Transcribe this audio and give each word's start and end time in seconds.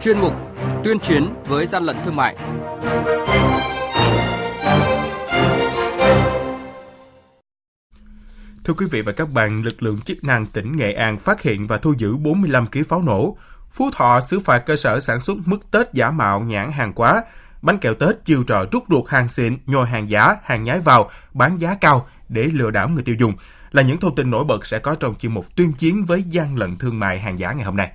chuyên 0.00 0.18
mục 0.18 0.34
Tuyên 0.84 0.98
chiến 0.98 1.34
với 1.46 1.66
gian 1.66 1.82
lận 1.82 1.96
thương 2.04 2.16
mại. 2.16 2.36
Thưa 8.64 8.74
quý 8.74 8.86
vị 8.90 9.02
và 9.02 9.12
các 9.12 9.30
bạn, 9.30 9.62
lực 9.62 9.82
lượng 9.82 10.00
chức 10.00 10.24
năng 10.24 10.46
tỉnh 10.46 10.76
Nghệ 10.76 10.92
An 10.92 11.18
phát 11.18 11.42
hiện 11.42 11.66
và 11.66 11.76
thu 11.76 11.94
giữ 11.98 12.16
45 12.16 12.66
kg 12.66 12.84
pháo 12.88 13.02
nổ. 13.02 13.36
Phú 13.72 13.90
Thọ 13.92 14.20
xử 14.20 14.40
phạt 14.40 14.58
cơ 14.58 14.76
sở 14.76 15.00
sản 15.00 15.20
xuất 15.20 15.38
mứt 15.44 15.60
Tết 15.70 15.92
giả 15.92 16.10
mạo 16.10 16.40
nhãn 16.40 16.70
hàng 16.72 16.92
quá. 16.92 17.24
Bánh 17.62 17.78
kẹo 17.78 17.94
Tết 17.94 18.24
chiêu 18.24 18.44
trò 18.46 18.64
rút 18.72 18.84
ruột 18.88 19.08
hàng 19.08 19.28
xịn, 19.28 19.58
nhồi 19.66 19.86
hàng 19.86 20.10
giả, 20.10 20.36
hàng 20.44 20.62
nhái 20.62 20.80
vào, 20.80 21.10
bán 21.34 21.60
giá 21.60 21.74
cao 21.80 22.06
để 22.28 22.42
lừa 22.52 22.70
đảo 22.70 22.88
người 22.88 23.02
tiêu 23.02 23.14
dùng. 23.18 23.34
Là 23.70 23.82
những 23.82 24.00
thông 24.00 24.14
tin 24.14 24.30
nổi 24.30 24.44
bật 24.44 24.66
sẽ 24.66 24.78
có 24.78 24.94
trong 24.94 25.14
chuyên 25.14 25.34
mục 25.34 25.46
tuyên 25.56 25.72
chiến 25.72 26.04
với 26.04 26.22
gian 26.22 26.56
lận 26.56 26.76
thương 26.76 26.98
mại 26.98 27.18
hàng 27.18 27.38
giả 27.38 27.52
ngày 27.52 27.64
hôm 27.64 27.76
nay. 27.76 27.92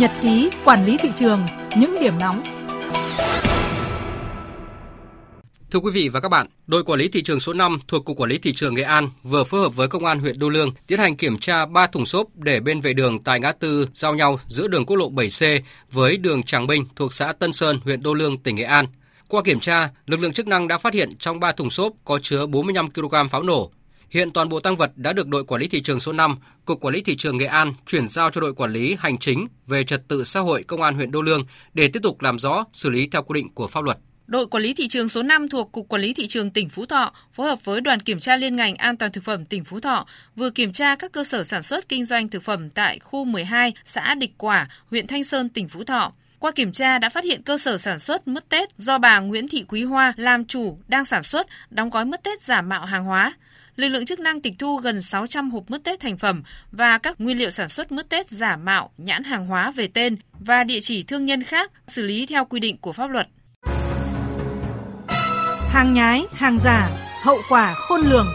Nhật 0.00 0.10
ký 0.22 0.50
quản 0.64 0.84
lý 0.84 0.96
thị 0.96 1.08
trường, 1.16 1.40
những 1.76 1.96
điểm 2.00 2.12
nóng 2.20 2.42
Thưa 5.70 5.78
quý 5.78 5.90
vị 5.94 6.08
và 6.08 6.20
các 6.20 6.28
bạn, 6.28 6.46
đội 6.66 6.84
quản 6.84 6.98
lý 6.98 7.08
thị 7.08 7.22
trường 7.22 7.40
số 7.40 7.52
5 7.52 7.80
thuộc 7.88 8.04
Cục 8.04 8.16
Quản 8.16 8.30
lý 8.30 8.38
Thị 8.38 8.52
trường 8.52 8.74
Nghệ 8.74 8.82
An 8.82 9.10
vừa 9.22 9.44
phối 9.44 9.60
hợp 9.60 9.76
với 9.76 9.88
Công 9.88 10.04
an 10.04 10.18
huyện 10.18 10.38
Đô 10.38 10.48
Lương 10.48 10.74
tiến 10.86 10.98
hành 10.98 11.16
kiểm 11.16 11.38
tra 11.38 11.66
3 11.66 11.86
thùng 11.86 12.06
xốp 12.06 12.26
để 12.36 12.60
bên 12.60 12.80
vệ 12.80 12.92
đường 12.92 13.22
tại 13.22 13.40
ngã 13.40 13.52
tư 13.52 13.88
giao 13.94 14.14
nhau 14.14 14.38
giữa 14.46 14.68
đường 14.68 14.86
quốc 14.86 14.96
lộ 14.96 15.10
7C 15.10 15.60
với 15.92 16.16
đường 16.16 16.42
Tràng 16.42 16.66
Binh 16.66 16.84
thuộc 16.96 17.14
xã 17.14 17.32
Tân 17.32 17.52
Sơn, 17.52 17.80
huyện 17.84 18.02
Đô 18.02 18.14
Lương, 18.14 18.38
tỉnh 18.38 18.56
Nghệ 18.56 18.64
An. 18.64 18.86
Qua 19.28 19.42
kiểm 19.42 19.60
tra, 19.60 19.90
lực 20.06 20.20
lượng 20.20 20.32
chức 20.32 20.46
năng 20.46 20.68
đã 20.68 20.78
phát 20.78 20.94
hiện 20.94 21.16
trong 21.18 21.40
3 21.40 21.52
thùng 21.52 21.70
xốp 21.70 21.92
có 22.04 22.18
chứa 22.22 22.46
45 22.46 22.90
kg 22.90 23.28
pháo 23.30 23.42
nổ. 23.42 23.70
Hiện 24.14 24.30
toàn 24.30 24.48
bộ 24.48 24.60
tăng 24.60 24.76
vật 24.76 24.90
đã 24.96 25.12
được 25.12 25.28
đội 25.28 25.44
quản 25.44 25.60
lý 25.60 25.68
thị 25.68 25.82
trường 25.82 26.00
số 26.00 26.12
5, 26.12 26.38
Cục 26.64 26.80
Quản 26.80 26.94
lý 26.94 27.02
Thị 27.02 27.16
trường 27.16 27.36
Nghệ 27.38 27.46
An 27.46 27.72
chuyển 27.86 28.08
giao 28.08 28.30
cho 28.30 28.40
đội 28.40 28.54
quản 28.54 28.72
lý 28.72 28.96
hành 28.98 29.18
chính 29.18 29.46
về 29.66 29.84
trật 29.84 30.08
tự 30.08 30.24
xã 30.24 30.40
hội 30.40 30.62
Công 30.62 30.82
an 30.82 30.94
huyện 30.94 31.10
Đô 31.10 31.22
Lương 31.22 31.44
để 31.74 31.88
tiếp 31.88 32.00
tục 32.02 32.22
làm 32.22 32.38
rõ, 32.38 32.64
xử 32.72 32.90
lý 32.90 33.08
theo 33.12 33.22
quy 33.22 33.40
định 33.40 33.54
của 33.54 33.66
pháp 33.66 33.84
luật. 33.84 33.98
Đội 34.26 34.46
quản 34.46 34.62
lý 34.62 34.74
thị 34.74 34.88
trường 34.88 35.08
số 35.08 35.22
5 35.22 35.48
thuộc 35.48 35.72
Cục 35.72 35.88
Quản 35.88 36.02
lý 36.02 36.14
Thị 36.14 36.26
trường 36.26 36.50
tỉnh 36.50 36.68
Phú 36.68 36.86
Thọ 36.86 37.12
phối 37.32 37.46
hợp 37.46 37.64
với 37.64 37.80
đoàn 37.80 38.00
kiểm 38.00 38.20
tra 38.20 38.36
liên 38.36 38.56
ngành 38.56 38.76
an 38.76 38.96
toàn 38.96 39.12
thực 39.12 39.24
phẩm 39.24 39.44
tỉnh 39.44 39.64
Phú 39.64 39.80
Thọ 39.80 40.06
vừa 40.36 40.50
kiểm 40.50 40.72
tra 40.72 40.96
các 40.96 41.12
cơ 41.12 41.24
sở 41.24 41.44
sản 41.44 41.62
xuất 41.62 41.88
kinh 41.88 42.04
doanh 42.04 42.28
thực 42.28 42.42
phẩm 42.42 42.70
tại 42.70 42.98
khu 42.98 43.24
12 43.24 43.72
xã 43.84 44.14
Địch 44.14 44.32
Quả, 44.38 44.68
huyện 44.90 45.06
Thanh 45.06 45.24
Sơn, 45.24 45.48
tỉnh 45.48 45.68
Phú 45.68 45.84
Thọ. 45.84 46.12
Qua 46.38 46.52
kiểm 46.52 46.72
tra 46.72 46.98
đã 46.98 47.08
phát 47.08 47.24
hiện 47.24 47.42
cơ 47.42 47.58
sở 47.58 47.78
sản 47.78 47.98
xuất 47.98 48.28
mứt 48.28 48.48
Tết 48.48 48.68
do 48.76 48.98
bà 48.98 49.18
Nguyễn 49.18 49.48
Thị 49.48 49.64
Quý 49.68 49.82
Hoa 49.82 50.12
làm 50.16 50.44
chủ 50.44 50.78
đang 50.88 51.04
sản 51.04 51.22
xuất, 51.22 51.46
đóng 51.70 51.90
gói 51.90 52.04
mứt 52.04 52.22
Tết 52.22 52.42
giả 52.42 52.62
mạo 52.62 52.84
hàng 52.84 53.04
hóa. 53.04 53.34
Lực 53.76 53.88
lượng 53.88 54.04
chức 54.04 54.20
năng 54.20 54.40
tịch 54.40 54.54
thu 54.58 54.76
gần 54.76 55.02
600 55.02 55.50
hộp 55.50 55.70
mứt 55.70 55.84
Tết 55.84 56.00
thành 56.00 56.18
phẩm 56.18 56.42
và 56.72 56.98
các 56.98 57.20
nguyên 57.20 57.38
liệu 57.38 57.50
sản 57.50 57.68
xuất 57.68 57.92
mứt 57.92 58.08
Tết 58.08 58.30
giả 58.30 58.56
mạo, 58.56 58.90
nhãn 58.98 59.24
hàng 59.24 59.46
hóa 59.46 59.70
về 59.70 59.86
tên 59.86 60.16
và 60.32 60.64
địa 60.64 60.80
chỉ 60.80 61.02
thương 61.02 61.26
nhân 61.26 61.42
khác, 61.42 61.72
xử 61.86 62.02
lý 62.02 62.26
theo 62.26 62.44
quy 62.44 62.60
định 62.60 62.76
của 62.78 62.92
pháp 62.92 63.10
luật. 63.10 63.28
Hàng 65.70 65.94
nhái, 65.94 66.24
hàng 66.32 66.58
giả, 66.64 66.90
hậu 67.22 67.38
quả 67.48 67.74
khôn 67.74 68.00
lường. 68.00 68.26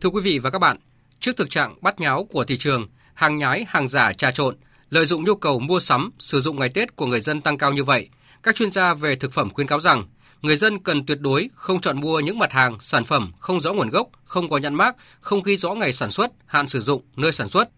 Thưa 0.00 0.08
quý 0.08 0.20
vị 0.22 0.38
và 0.38 0.50
các 0.50 0.58
bạn, 0.58 0.76
trước 1.20 1.36
thực 1.36 1.50
trạng 1.50 1.74
bắt 1.80 2.00
nháo 2.00 2.24
của 2.24 2.44
thị 2.44 2.56
trường, 2.58 2.88
hàng 3.14 3.36
nhái, 3.36 3.64
hàng 3.68 3.88
giả 3.88 4.12
trà 4.12 4.30
trộn, 4.30 4.56
lợi 4.90 5.06
dụng 5.06 5.24
nhu 5.24 5.34
cầu 5.34 5.58
mua 5.58 5.80
sắm, 5.80 6.10
sử 6.18 6.40
dụng 6.40 6.58
ngày 6.58 6.68
Tết 6.68 6.96
của 6.96 7.06
người 7.06 7.20
dân 7.20 7.40
tăng 7.40 7.58
cao 7.58 7.72
như 7.72 7.84
vậy, 7.84 8.08
các 8.46 8.54
chuyên 8.54 8.70
gia 8.70 8.94
về 8.94 9.16
thực 9.16 9.32
phẩm 9.32 9.50
khuyến 9.50 9.66
cáo 9.66 9.80
rằng 9.80 10.04
người 10.42 10.56
dân 10.56 10.78
cần 10.78 11.06
tuyệt 11.06 11.18
đối 11.20 11.50
không 11.54 11.80
chọn 11.80 12.00
mua 12.00 12.20
những 12.20 12.38
mặt 12.38 12.52
hàng, 12.52 12.78
sản 12.80 13.04
phẩm 13.04 13.32
không 13.38 13.60
rõ 13.60 13.72
nguồn 13.72 13.90
gốc, 13.90 14.08
không 14.24 14.48
có 14.48 14.58
nhãn 14.58 14.74
mác, 14.74 14.96
không 15.20 15.42
ghi 15.42 15.56
rõ 15.56 15.74
ngày 15.74 15.92
sản 15.92 16.10
xuất, 16.10 16.30
hạn 16.46 16.68
sử 16.68 16.80
dụng, 16.80 17.02
nơi 17.16 17.32
sản 17.32 17.48
xuất. 17.48 17.68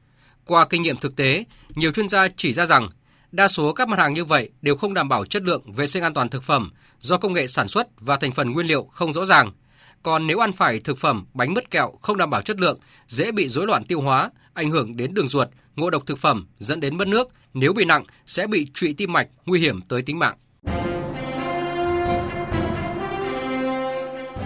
Qua 0.44 0.66
kinh 0.66 0.82
nghiệm 0.82 0.96
thực 0.96 1.16
tế, 1.16 1.44
nhiều 1.74 1.92
chuyên 1.92 2.08
gia 2.08 2.28
chỉ 2.36 2.52
ra 2.52 2.66
rằng 2.66 2.88
Đa 3.32 3.48
số 3.48 3.72
các 3.72 3.88
mặt 3.88 3.98
hàng 3.98 4.14
như 4.14 4.24
vậy 4.24 4.50
đều 4.62 4.76
không 4.76 4.94
đảm 4.94 5.08
bảo 5.08 5.24
chất 5.24 5.42
lượng 5.42 5.72
vệ 5.72 5.86
sinh 5.86 6.02
an 6.02 6.14
toàn 6.14 6.28
thực 6.28 6.42
phẩm 6.42 6.70
do 7.00 7.16
công 7.16 7.32
nghệ 7.32 7.46
sản 7.46 7.68
xuất 7.68 7.88
và 8.00 8.16
thành 8.16 8.32
phần 8.32 8.52
nguyên 8.52 8.66
liệu 8.66 8.82
không 8.82 9.12
rõ 9.12 9.24
ràng. 9.24 9.52
Còn 10.02 10.26
nếu 10.26 10.38
ăn 10.38 10.52
phải 10.52 10.80
thực 10.80 10.98
phẩm 10.98 11.26
bánh 11.34 11.54
mứt 11.54 11.70
kẹo 11.70 11.92
không 12.02 12.16
đảm 12.16 12.30
bảo 12.30 12.42
chất 12.42 12.60
lượng, 12.60 12.78
dễ 13.06 13.32
bị 13.32 13.48
rối 13.48 13.66
loạn 13.66 13.84
tiêu 13.84 14.00
hóa, 14.00 14.30
ảnh 14.54 14.70
hưởng 14.70 14.96
đến 14.96 15.14
đường 15.14 15.28
ruột, 15.28 15.48
ngộ 15.76 15.90
độc 15.90 16.02
thực 16.06 16.18
phẩm 16.18 16.46
dẫn 16.58 16.80
đến 16.80 16.98
mất 16.98 17.08
nước, 17.08 17.28
nếu 17.54 17.72
bị 17.72 17.84
nặng 17.84 18.04
sẽ 18.26 18.46
bị 18.46 18.66
trụy 18.74 18.94
tim 18.94 19.12
mạch, 19.12 19.28
nguy 19.46 19.60
hiểm 19.60 19.80
tới 19.80 20.02
tính 20.02 20.18
mạng. 20.18 20.36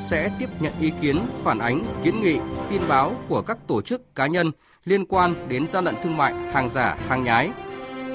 sẽ 0.00 0.30
tiếp 0.38 0.48
nhận 0.60 0.72
ý 0.80 0.92
kiến, 1.00 1.18
phản 1.42 1.58
ánh, 1.58 1.84
kiến 2.04 2.22
nghị, 2.22 2.38
tin 2.70 2.80
báo 2.88 3.14
của 3.28 3.42
các 3.42 3.58
tổ 3.66 3.82
chức 3.82 4.14
cá 4.14 4.26
nhân 4.26 4.50
liên 4.84 5.06
quan 5.06 5.34
đến 5.48 5.70
gian 5.70 5.84
lận 5.84 5.94
thương 6.02 6.16
mại, 6.16 6.34
hàng 6.52 6.68
giả, 6.68 6.96
hàng 7.08 7.22
nhái. 7.22 7.50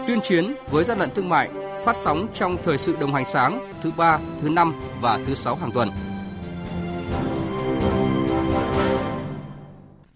Tuyên 0.08 0.22
chiến 0.22 0.46
với 0.72 0.84
gian 0.84 1.00
lận 1.00 1.10
thương 1.16 1.30
mại 1.30 1.50
phát 1.86 1.96
sóng 1.96 2.28
trong 2.34 2.58
thời 2.64 2.78
sự 2.78 2.98
đồng 3.00 3.14
hành 3.14 3.26
sáng 3.30 3.72
thứ 3.82 3.92
ba, 3.98 4.20
thứ 4.42 4.50
năm 4.50 4.74
và 5.02 5.20
thứ 5.28 5.34
sáu 5.34 5.56
hàng 5.56 5.72
tuần. 5.72 5.90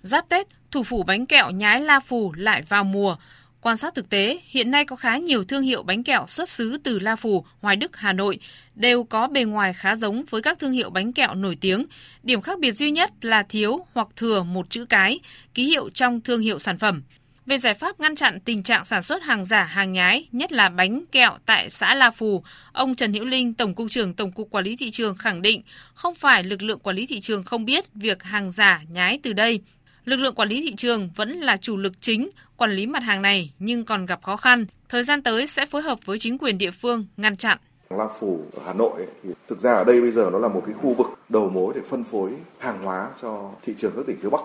Giáp 0.02 0.30
Tết, 0.30 0.48
thủ 0.72 0.84
phủ 0.84 1.04
bánh 1.04 1.26
kẹo 1.26 1.50
nhái 1.50 1.82
La 1.82 2.00
Phù 2.00 2.34
lại 2.38 2.62
vào 2.70 2.84
mùa. 2.84 3.16
Quan 3.62 3.78
sát 3.78 3.96
thực 3.96 4.10
tế, 4.10 4.40
hiện 4.48 4.72
nay 4.72 4.86
có 4.86 4.96
khá 4.96 5.18
nhiều 5.18 5.44
thương 5.44 5.62
hiệu 5.62 5.84
bánh 5.84 6.04
kẹo 6.04 6.26
xuất 6.28 6.50
xứ 6.50 6.78
từ 6.84 7.00
La 7.00 7.16
Phù, 7.16 7.46
Hoài 7.62 7.76
Đức, 7.76 7.98
Hà 7.98 8.14
Nội 8.14 8.40
đều 8.76 9.04
có 9.04 9.28
bề 9.28 9.44
ngoài 9.44 9.74
khá 9.74 9.96
giống 9.96 10.24
với 10.30 10.42
các 10.42 10.60
thương 10.60 10.72
hiệu 10.72 10.90
bánh 10.90 11.14
kẹo 11.14 11.36
nổi 11.36 11.58
tiếng. 11.62 11.86
Điểm 12.24 12.42
khác 12.42 12.60
biệt 12.60 12.72
duy 12.72 12.92
nhất 12.92 13.12
là 13.22 13.44
thiếu 13.44 13.86
hoặc 13.94 14.08
thừa 14.16 14.44
một 14.44 14.70
chữ 14.70 14.86
cái, 14.86 15.20
ký 15.54 15.66
hiệu 15.66 15.90
trong 15.90 16.22
thương 16.22 16.42
hiệu 16.42 16.60
sản 16.60 16.78
phẩm. 16.78 17.04
Về 17.46 17.58
giải 17.58 17.74
pháp 17.74 18.00
ngăn 18.00 18.16
chặn 18.16 18.40
tình 18.40 18.64
trạng 18.64 18.86
sản 18.86 19.02
xuất 19.02 19.24
hàng 19.24 19.46
giả, 19.46 19.64
hàng 19.64 19.94
nhái, 19.94 20.28
nhất 20.32 20.52
là 20.52 20.70
bánh 20.70 21.06
kẹo 21.12 21.38
tại 21.46 21.70
xã 21.70 21.96
La 21.96 22.12
Phù, 22.12 22.44
ông 22.72 22.96
Trần 22.96 23.14
Hữu 23.14 23.26
Linh, 23.26 23.54
Tổng 23.54 23.76
cục 23.76 23.92
trưởng 23.92 24.14
Tổng 24.14 24.32
cục 24.32 24.50
Quản 24.52 24.66
lý 24.66 24.76
thị 24.76 24.92
trường 24.92 25.16
khẳng 25.16 25.42
định 25.42 25.62
không 25.94 26.16
phải 26.16 26.44
lực 26.44 26.62
lượng 26.62 26.80
quản 26.80 26.96
lý 26.96 27.06
thị 27.06 27.20
trường 27.20 27.44
không 27.44 27.66
biết 27.66 27.94
việc 27.94 28.24
hàng 28.24 28.52
giả, 28.52 28.82
nhái 28.90 29.20
từ 29.24 29.34
đây. 29.34 29.60
Lực 30.06 30.16
lượng 30.16 30.36
quản 30.36 30.50
lý 30.50 30.62
thị 30.62 30.76
trường 30.78 31.10
vẫn 31.16 31.30
là 31.30 31.58
chủ 31.58 31.78
lực 31.78 31.94
chính 32.02 32.30
quản 32.58 32.72
lý 32.72 32.86
mặt 32.88 33.04
hàng 33.04 33.22
này 33.22 33.54
nhưng 33.60 33.86
còn 33.86 34.06
gặp 34.06 34.20
khó 34.24 34.38
khăn. 34.38 34.66
Thời 34.90 35.04
gian 35.04 35.24
tới 35.24 35.48
sẽ 35.48 35.66
phối 35.66 35.82
hợp 35.82 36.00
với 36.06 36.20
chính 36.20 36.38
quyền 36.38 36.58
địa 36.58 36.72
phương 36.72 37.06
ngăn 37.18 37.38
chặn. 37.38 37.58
La 37.90 38.08
Phủ 38.20 38.46
ở 38.54 38.64
Hà 38.66 38.74
Nội 38.74 38.92
ấy, 38.96 39.08
thì 39.24 39.30
thực 39.48 39.60
ra 39.60 39.74
ở 39.74 39.84
đây 39.84 40.02
bây 40.02 40.12
giờ 40.12 40.30
nó 40.32 40.40
là 40.40 40.48
một 40.48 40.64
cái 40.66 40.76
khu 40.82 40.94
vực 40.94 41.08
đầu 41.30 41.50
mối 41.50 41.74
để 41.76 41.82
phân 41.90 42.04
phối 42.04 42.32
hàng 42.58 42.84
hóa 42.84 43.10
cho 43.22 43.52
thị 43.62 43.74
trường 43.78 43.92
các 43.96 44.06
tỉnh 44.08 44.18
phía 44.22 44.30
Bắc. 44.30 44.42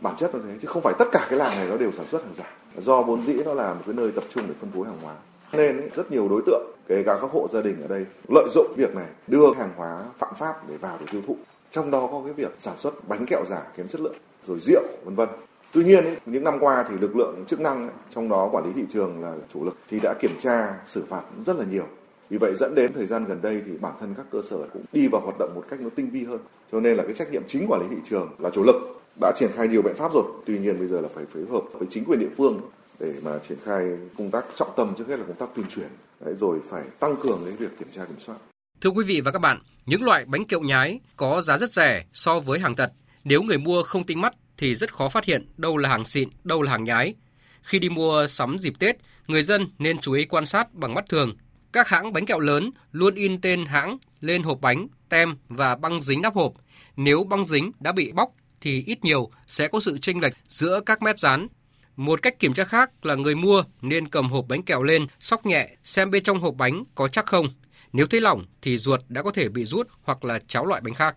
Bản 0.00 0.16
chất 0.16 0.34
nó 0.34 0.40
thế 0.46 0.54
chứ 0.60 0.68
không 0.68 0.82
phải 0.82 0.94
tất 0.98 1.04
cả 1.12 1.26
cái 1.30 1.38
làng 1.38 1.58
này 1.58 1.68
nó 1.68 1.76
đều 1.76 1.92
sản 1.92 2.06
xuất 2.06 2.24
hàng 2.24 2.34
giả. 2.34 2.44
Do 2.78 3.02
vốn 3.02 3.22
dĩ 3.22 3.34
nó 3.44 3.54
là 3.54 3.74
một 3.74 3.82
cái 3.86 3.94
nơi 3.94 4.12
tập 4.12 4.24
trung 4.28 4.44
để 4.48 4.54
phân 4.60 4.70
phối 4.70 4.86
hàng 4.86 4.98
hóa. 5.02 5.14
Nên 5.52 5.76
ấy, 5.76 5.88
rất 5.92 6.12
nhiều 6.12 6.28
đối 6.28 6.42
tượng 6.46 6.70
kể 6.88 7.02
cả 7.06 7.18
các 7.20 7.30
hộ 7.30 7.48
gia 7.52 7.60
đình 7.60 7.82
ở 7.82 7.88
đây 7.88 8.04
lợi 8.28 8.48
dụng 8.54 8.74
việc 8.76 8.94
này 8.94 9.06
đưa 9.26 9.54
hàng 9.58 9.72
hóa 9.76 10.04
phạm 10.18 10.34
pháp 10.38 10.68
để 10.68 10.76
vào 10.76 10.96
để 11.00 11.06
tiêu 11.12 11.22
thụ. 11.26 11.36
Trong 11.70 11.90
đó 11.90 12.08
có 12.12 12.22
cái 12.24 12.32
việc 12.32 12.54
sản 12.58 12.78
xuất 12.78 13.08
bánh 13.08 13.26
kẹo 13.26 13.44
giả 13.46 13.62
kém 13.76 13.88
chất 13.88 14.00
lượng 14.00 14.16
rồi 14.46 14.60
rượu 14.60 14.82
vân 15.04 15.14
vân. 15.14 15.28
Tuy 15.72 15.84
nhiên 15.84 16.04
ấy, 16.04 16.16
những 16.26 16.44
năm 16.44 16.58
qua 16.60 16.84
thì 16.88 16.94
lực 17.00 17.16
lượng 17.16 17.44
chức 17.46 17.60
năng 17.60 17.88
ấy, 17.88 17.94
trong 18.10 18.28
đó 18.28 18.48
quản 18.52 18.64
lý 18.64 18.72
thị 18.76 18.82
trường 18.88 19.22
là 19.22 19.34
chủ 19.48 19.64
lực 19.64 19.76
thì 19.88 20.00
đã 20.00 20.14
kiểm 20.20 20.32
tra 20.38 20.74
xử 20.86 21.04
phạt 21.08 21.22
rất 21.46 21.56
là 21.56 21.64
nhiều. 21.70 21.86
Vì 22.30 22.38
vậy 22.38 22.54
dẫn 22.54 22.74
đến 22.74 22.92
thời 22.92 23.06
gian 23.06 23.24
gần 23.24 23.42
đây 23.42 23.62
thì 23.66 23.72
bản 23.80 23.92
thân 24.00 24.14
các 24.16 24.26
cơ 24.30 24.42
sở 24.42 24.56
cũng 24.72 24.84
đi 24.92 25.08
vào 25.08 25.20
hoạt 25.20 25.36
động 25.38 25.52
một 25.54 25.64
cách 25.70 25.80
nó 25.80 25.88
tinh 25.94 26.10
vi 26.10 26.24
hơn. 26.24 26.38
Cho 26.72 26.80
nên 26.80 26.96
là 26.96 27.02
cái 27.02 27.12
trách 27.12 27.32
nhiệm 27.32 27.42
chính 27.46 27.66
quản 27.68 27.80
lý 27.80 27.86
thị 27.90 28.00
trường 28.04 28.30
là 28.38 28.50
chủ 28.50 28.62
lực 28.66 29.02
đã 29.20 29.32
triển 29.36 29.50
khai 29.54 29.68
nhiều 29.68 29.82
biện 29.82 29.94
pháp 29.96 30.12
rồi. 30.12 30.24
Tuy 30.46 30.58
nhiên 30.58 30.78
bây 30.78 30.88
giờ 30.88 31.00
là 31.00 31.08
phải 31.14 31.24
phối 31.26 31.44
hợp 31.50 31.62
với 31.72 31.86
chính 31.90 32.04
quyền 32.04 32.20
địa 32.20 32.30
phương 32.36 32.60
để 33.00 33.14
mà 33.22 33.38
triển 33.48 33.58
khai 33.64 33.84
công 34.18 34.30
tác 34.30 34.44
trọng 34.54 34.70
tâm 34.76 34.94
trước 34.98 35.08
hết 35.08 35.18
là 35.18 35.24
công 35.26 35.36
tác 35.36 35.48
tuyên 35.54 35.66
truyền. 35.68 35.88
Đấy, 36.24 36.34
rồi 36.34 36.58
phải 36.68 36.84
tăng 37.00 37.16
cường 37.22 37.40
cái 37.44 37.54
việc 37.58 37.78
kiểm 37.78 37.88
tra 37.90 38.04
kiểm 38.04 38.18
soát. 38.18 38.36
Thưa 38.80 38.90
quý 38.90 39.04
vị 39.04 39.20
và 39.20 39.30
các 39.30 39.38
bạn, 39.38 39.58
những 39.86 40.04
loại 40.04 40.24
bánh 40.24 40.44
kẹo 40.44 40.60
nhái 40.60 41.00
có 41.16 41.40
giá 41.40 41.58
rất 41.58 41.72
rẻ 41.72 42.04
so 42.12 42.40
với 42.40 42.58
hàng 42.58 42.76
thật. 42.76 42.92
Nếu 43.24 43.42
người 43.42 43.58
mua 43.58 43.82
không 43.82 44.04
tinh 44.04 44.20
mắt 44.20 44.34
thì 44.58 44.74
rất 44.74 44.94
khó 44.94 45.08
phát 45.08 45.24
hiện 45.24 45.46
đâu 45.56 45.76
là 45.76 45.88
hàng 45.88 46.04
xịn, 46.04 46.28
đâu 46.44 46.62
là 46.62 46.70
hàng 46.70 46.84
nhái. 46.84 47.14
Khi 47.62 47.78
đi 47.78 47.88
mua 47.88 48.26
sắm 48.26 48.58
dịp 48.58 48.72
Tết, 48.78 48.96
người 49.26 49.42
dân 49.42 49.68
nên 49.78 49.98
chú 49.98 50.12
ý 50.12 50.24
quan 50.24 50.46
sát 50.46 50.74
bằng 50.74 50.94
mắt 50.94 51.04
thường. 51.08 51.36
Các 51.72 51.88
hãng 51.88 52.12
bánh 52.12 52.26
kẹo 52.26 52.40
lớn 52.40 52.70
luôn 52.92 53.14
in 53.14 53.40
tên 53.40 53.66
hãng 53.66 53.98
lên 54.20 54.42
hộp 54.42 54.60
bánh, 54.60 54.88
tem 55.08 55.36
và 55.48 55.76
băng 55.76 56.00
dính 56.00 56.22
nắp 56.22 56.34
hộp. 56.34 56.52
Nếu 56.96 57.24
băng 57.24 57.46
dính 57.46 57.72
đã 57.80 57.92
bị 57.92 58.12
bóc 58.12 58.30
thì 58.60 58.84
ít 58.86 59.04
nhiều 59.04 59.30
sẽ 59.46 59.68
có 59.68 59.80
sự 59.80 59.98
chênh 59.98 60.20
lệch 60.20 60.32
giữa 60.48 60.80
các 60.86 61.02
mép 61.02 61.18
dán. 61.18 61.48
Một 61.96 62.22
cách 62.22 62.38
kiểm 62.38 62.54
tra 62.54 62.64
khác 62.64 63.06
là 63.06 63.14
người 63.14 63.34
mua 63.34 63.62
nên 63.82 64.08
cầm 64.08 64.28
hộp 64.28 64.44
bánh 64.48 64.62
kẹo 64.62 64.82
lên, 64.82 65.06
sóc 65.20 65.46
nhẹ 65.46 65.68
xem 65.84 66.10
bên 66.10 66.22
trong 66.22 66.40
hộp 66.40 66.54
bánh 66.54 66.84
có 66.94 67.08
chắc 67.08 67.26
không. 67.26 67.46
Nếu 67.92 68.06
thấy 68.06 68.20
lỏng 68.20 68.44
thì 68.62 68.78
ruột 68.78 69.00
đã 69.08 69.22
có 69.22 69.30
thể 69.30 69.48
bị 69.48 69.64
rút 69.64 69.88
hoặc 70.02 70.24
là 70.24 70.38
cháo 70.48 70.66
loại 70.66 70.80
bánh 70.80 70.94
khác. 70.94 71.16